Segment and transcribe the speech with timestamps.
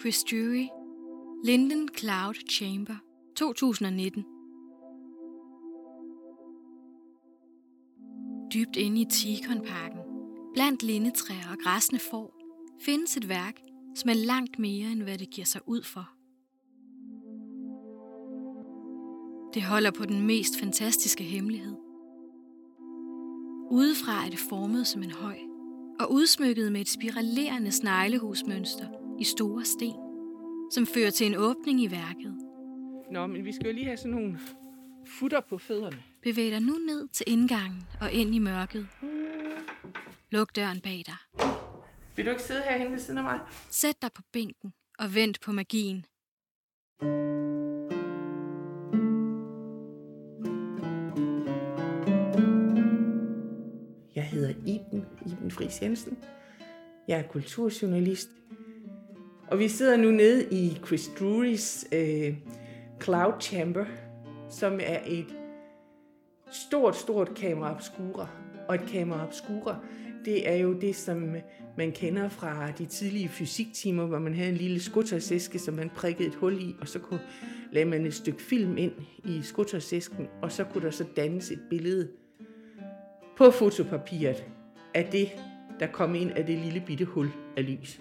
[0.00, 0.68] Chris Drury,
[1.44, 2.94] Linden Cloud Chamber,
[3.36, 4.24] 2019.
[8.54, 10.00] Dybt inde i Tikonparken,
[10.54, 12.40] blandt lindetræer og græsne får,
[12.84, 13.60] findes et værk,
[13.94, 16.10] som er langt mere end hvad det giver sig ud for.
[19.54, 21.76] Det holder på den mest fantastiske hemmelighed.
[23.70, 25.38] Udefra er det formet som en høj,
[26.00, 28.86] og udsmykket med et spiralerende sneglehusmønster
[29.20, 29.96] i store sten,
[30.72, 32.34] som fører til en åbning i værket.
[33.10, 34.38] Nå, men vi skal jo lige have sådan nogle
[35.06, 36.02] futter på fødderne.
[36.22, 38.86] Bevæg dig nu ned til indgangen og ind i mørket.
[40.30, 41.46] Luk døren bag dig.
[42.16, 43.40] Vil du ikke sidde herhen ved siden af mig?
[43.70, 46.04] Sæt dig på bænken og vent på magien.
[54.14, 56.18] Jeg hedder Iben, Iben Friis Jensen.
[57.08, 58.30] Jeg er kulturjournalist.
[59.50, 62.34] Og vi sidder nu nede i Chris Drurys øh,
[63.02, 63.84] Cloud Chamber,
[64.50, 65.26] som er et
[66.52, 68.28] stort, stort kamera obscura.
[68.68, 69.76] Og et kamera obscura,
[70.24, 71.36] det er jo det, som
[71.76, 76.28] man kender fra de tidlige fysiktimer, hvor man havde en lille skuttersæske, som man prikkede
[76.28, 77.20] et hul i, og så kunne
[77.72, 78.92] lagde man et stykke film ind
[79.24, 82.08] i skuttersæsken, og så kunne der så dannes et billede
[83.36, 84.44] på fotopapiret
[84.94, 85.28] af det,
[85.80, 88.00] der kom ind af det lille bitte hul af lys.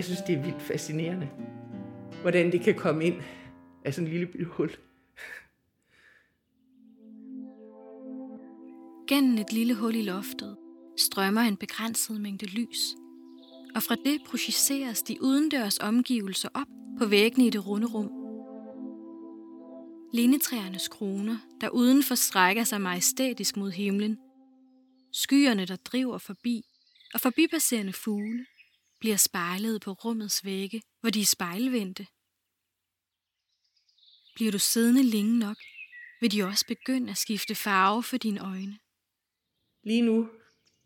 [0.00, 1.28] Jeg synes, det er vildt fascinerende,
[2.20, 3.14] hvordan det kan komme ind
[3.84, 4.70] af sådan en lille bitte hul.
[9.08, 10.56] Gennem et lille hul i loftet
[10.98, 12.78] strømmer en begrænset mængde lys,
[13.74, 16.66] og fra det projiceres de udendørs omgivelser op
[16.98, 18.10] på væggene i det runde rum.
[20.14, 24.18] Lindetræernes kroner, der udenfor strækker sig majestætisk mod himlen.
[25.12, 26.62] Skyerne, der driver forbi,
[27.14, 28.46] og forbipasserende fugle,
[29.00, 32.06] bliver spejlet på rummets vægge, hvor de er spejlvendte.
[34.34, 35.56] Bliver du siddende længe nok,
[36.20, 38.78] vil de også begynde at skifte farve for dine øjne.
[39.82, 40.28] Lige nu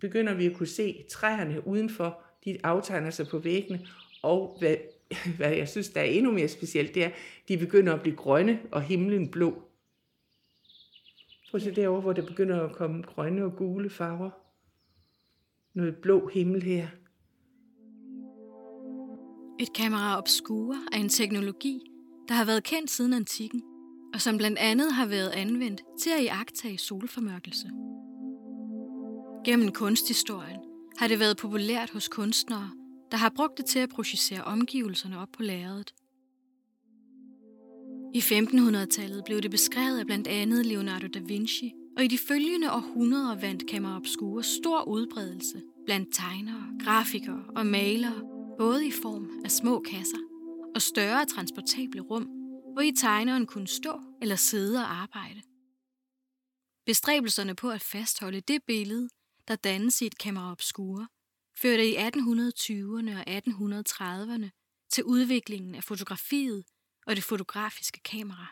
[0.00, 3.86] begynder vi at kunne se træerne udenfor, de aftegner sig på væggene,
[4.22, 4.76] og hvad,
[5.38, 7.10] hvad jeg synes, der er endnu mere specielt, det er,
[7.48, 9.50] de begynder at blive grønne, og himlen blå.
[11.50, 14.30] Prøv at se derovre, hvor der begynder at komme grønne og gule farver.
[15.74, 16.88] Noget blå himmel her.
[19.58, 21.80] Et kamera obscura er en teknologi,
[22.28, 23.62] der har været kendt siden antikken,
[24.14, 27.70] og som blandt andet har været anvendt til at iagtage solformørkelse.
[29.44, 30.60] Gennem kunsthistorien
[30.98, 32.70] har det været populært hos kunstnere,
[33.10, 35.94] der har brugt det til at projicere omgivelserne op på lærredet.
[38.14, 42.72] I 1500-tallet blev det beskrevet af blandt andet Leonardo da Vinci, og i de følgende
[42.72, 49.50] århundreder vandt Camera Obscura stor udbredelse blandt tegnere, grafikere og malere, både i form af
[49.50, 50.18] små kasser
[50.74, 52.22] og større transportable rum,
[52.72, 55.42] hvor i tegneren kunne stå eller sidde og arbejde.
[56.86, 59.08] Bestræbelserne på at fastholde det billede,
[59.48, 61.08] der dannes i et kamera obscure,
[61.58, 64.50] førte i 1820'erne og 1830'erne
[64.90, 66.64] til udviklingen af fotografiet
[67.06, 68.46] og det fotografiske kamera.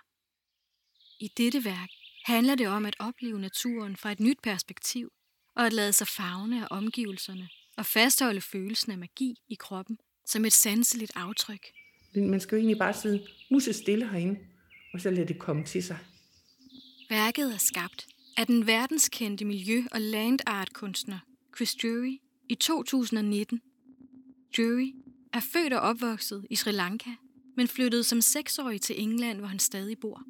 [1.20, 1.90] I dette værk
[2.24, 5.12] handler det om at opleve naturen fra et nyt perspektiv
[5.56, 10.44] og at lade sig fagne af omgivelserne og fastholde følelsen af magi i kroppen som
[10.44, 11.66] et sanseligt aftryk.
[12.14, 14.40] Man skal jo egentlig bare sidde musse stille herinde,
[14.92, 15.98] og så lade det komme til sig.
[17.10, 18.06] Værket er skabt
[18.36, 21.18] af den verdenskendte miljø- og land art kunstner
[21.56, 22.18] Chris Drury
[22.48, 23.60] i 2019.
[24.56, 24.94] Drury
[25.32, 27.10] er født og opvokset i Sri Lanka,
[27.56, 30.22] men flyttede som seksårig til England, hvor han stadig bor.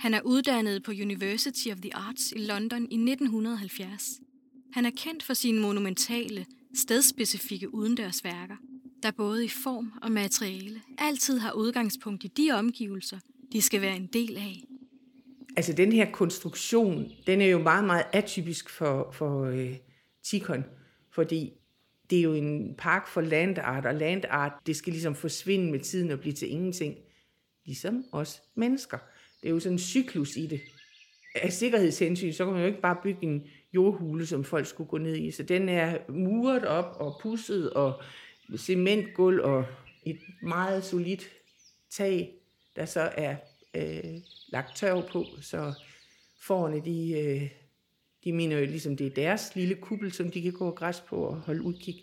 [0.00, 4.20] Han er uddannet på University of the Arts i London i 1970.
[4.72, 8.56] Han er kendt for sine monumentale, stedspecifikke udendørsværker,
[9.02, 13.18] der både i form og materiale altid har udgangspunkt i de omgivelser,
[13.52, 14.64] de skal være en del af.
[15.56, 19.76] Altså den her konstruktion, den er jo meget, meget atypisk for, for øh,
[20.24, 20.64] Tikon,
[21.10, 21.52] fordi
[22.10, 26.10] det er jo en park for landart, og landart, det skal ligesom forsvinde med tiden
[26.10, 26.94] og blive til ingenting.
[27.64, 28.98] Ligesom os mennesker.
[29.40, 30.60] Det er jo sådan en cyklus i det.
[31.34, 34.98] Af sikkerhedshensyn, så kan man jo ikke bare bygge en jordhule, som folk skulle gå
[34.98, 35.30] ned i.
[35.30, 38.02] Så den er muret op og pusset og
[38.56, 39.64] cementgulv og
[40.06, 41.30] et meget solidt
[41.90, 42.34] tag,
[42.76, 43.36] der så er
[43.74, 45.74] øh, lagt tørv på, så
[46.40, 47.50] forerne de, øh,
[48.24, 51.00] de mener jo ligesom, det er deres lille kuppel, som de kan gå og græs
[51.00, 51.94] på og holde udkig.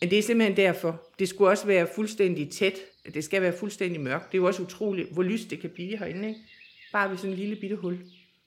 [0.00, 1.02] Men det er simpelthen derfor.
[1.18, 2.78] Det skulle også være fuldstændig tæt.
[3.14, 4.32] Det skal være fuldstændig mørkt.
[4.32, 6.28] Det er jo også utroligt, hvor lyst det kan blive herinde.
[6.28, 6.40] Ikke?
[6.92, 7.98] Bare ved sådan en lille bitte hul.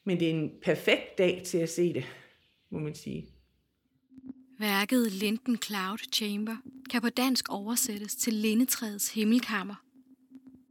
[0.04, 2.06] Men det er en perfekt dag til at se det,
[2.70, 3.28] må man sige.
[4.60, 6.56] Værket Linden Cloud Chamber
[6.90, 9.76] kan på dansk oversættes til lindetræets himmelkammer.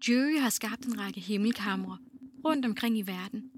[0.08, 1.98] Jury har skabt en række himmelkamre
[2.44, 3.50] rundt omkring i verden.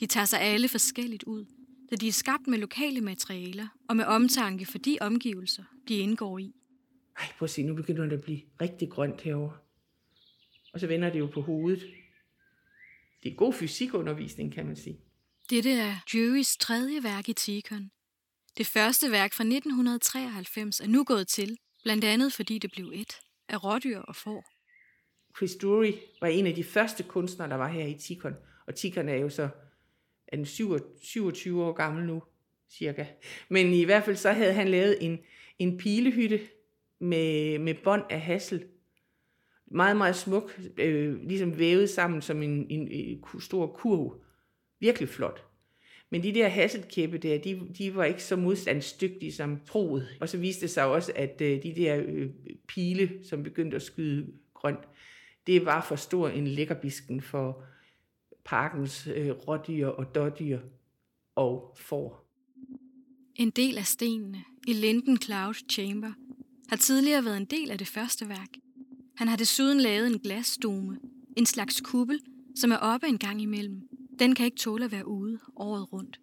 [0.00, 1.44] De tager sig alle forskelligt ud,
[1.90, 6.38] da de er skabt med lokale materialer og med omtanke for de omgivelser, de indgår
[6.38, 6.52] i.
[7.18, 9.52] Ej, prøv at se, nu begynder det at blive rigtig grønt herover.
[10.72, 11.82] Og så vender det jo på hovedet.
[13.24, 15.00] Det er god fysikundervisning, kan man sige.
[15.50, 17.90] Dette er Jurys tredje værk i Tikon.
[18.58, 23.20] Det første værk fra 1993 er nu gået til, blandt andet fordi det blev et
[23.48, 24.44] af rådyr og får.
[25.36, 28.34] Chris Drury var en af de første kunstnere, der var her i Tikon.
[28.66, 29.48] Og Tikon er jo så
[30.28, 32.22] er den 27 år gammel nu,
[32.70, 33.06] cirka.
[33.48, 35.18] Men i hvert fald så havde han lavet en,
[35.58, 36.40] en pilehytte
[36.98, 38.64] med, med bånd af hassel.
[39.74, 44.22] Meget, meget smuk, øh, ligesom vævet sammen som en, en, en stor kurv.
[44.80, 45.44] Virkelig flot.
[46.10, 50.08] Men de der hasselkæppe der, de, de var ikke så modstandsdygtige som troet.
[50.20, 52.30] Og så viste det sig også, at øh, de der øh,
[52.68, 54.88] pile, som begyndte at skyde grønt,
[55.46, 57.64] det var for stor en lækkerbisken for
[58.44, 60.60] parkens øh, rådyr og dårdyr
[61.34, 62.30] og får.
[63.34, 66.12] En del af stenene i Linden Cloud Chamber
[66.68, 68.63] har tidligere været en del af det første værk.
[69.16, 70.98] Han har desuden lavet en glasstome,
[71.36, 72.20] en slags kuppel,
[72.56, 73.80] som er oppe en gang imellem.
[74.18, 76.20] Den kan ikke tåle at være ude året rundt.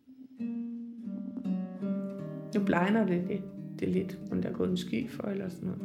[2.56, 3.44] Nu blegner det lidt.
[3.80, 5.82] Det er lidt, om der er gået en sky for eller sådan noget.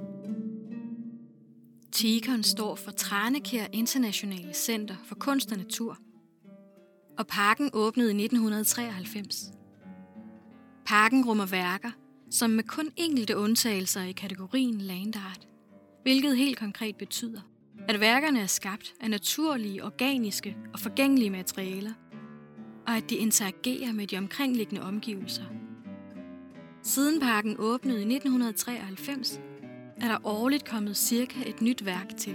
[1.92, 5.98] Tikon står for Tranekær Internationale Center for Kunst og Natur,
[7.18, 9.52] og parken åbnede i 1993.
[10.86, 11.90] Parken rummer værker,
[12.30, 15.48] som med kun enkelte undtagelser i kategorien land art,
[16.06, 17.40] hvilket helt konkret betyder,
[17.88, 21.92] at værkerne er skabt af naturlige, organiske og forgængelige materialer,
[22.86, 25.42] og at de interagerer med de omkringliggende omgivelser.
[26.82, 29.40] Siden parken åbnede i 1993,
[30.00, 32.34] er der årligt kommet cirka et nyt værk til.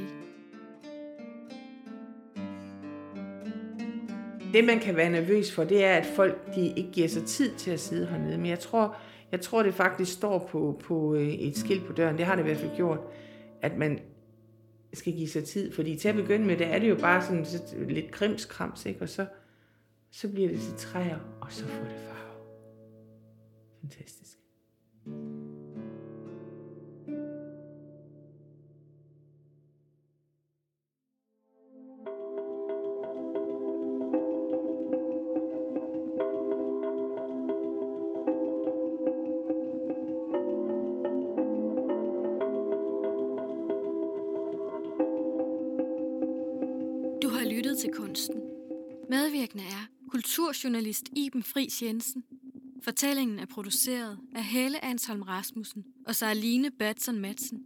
[4.54, 7.56] Det, man kan være nervøs for, det er, at folk de ikke giver sig tid
[7.56, 8.38] til at sidde hernede.
[8.38, 8.96] Men jeg tror,
[9.32, 12.18] jeg tror det faktisk står på, på øh, et skilt på døren.
[12.18, 13.00] Det har det i hvert fald gjort,
[13.62, 14.00] at man
[14.94, 15.74] skal give sig tid.
[15.74, 17.46] Fordi til at begynde med, der er det jo bare sådan
[17.90, 19.02] lidt krimskrams, ikke?
[19.02, 19.26] Og så,
[20.12, 22.46] så bliver det til træer, og så får det farve.
[23.82, 24.38] Fantastisk.
[25.06, 25.61] thank you
[47.62, 48.42] lyttet til kunsten.
[49.10, 52.24] Medvirkende er kulturjournalist Iben Fris Jensen.
[52.84, 57.64] Fortællingen er produceret af Helle Ansholm Rasmussen og Sarline Batson Madsen.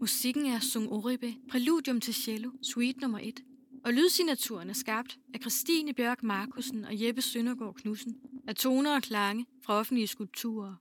[0.00, 3.40] Musikken er Sung Oribe, Præludium til cello, suite nummer 1.
[3.84, 8.16] Og lydsignaturen er skabt af Christine Bjørk Markusen og Jeppe Søndergaard Knudsen
[8.48, 10.74] af toner og klange fra offentlige skulpturer.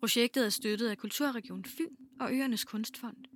[0.00, 3.29] Projektet er støttet af Kulturregion Fyn og Øernes Kunstfond.